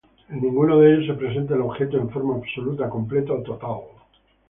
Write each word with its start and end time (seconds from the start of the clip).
En 0.29 0.41
ninguno 0.41 0.79
de 0.79 0.95
ellos 0.95 1.05
se 1.05 1.13
presenta 1.13 1.53
el 1.53 1.61
objeto 1.61 1.99
en 1.99 2.09
forma 2.09 2.33
absoluta, 2.33 2.89
completa 2.89 3.33
o 3.33 3.43
total. 3.43 3.81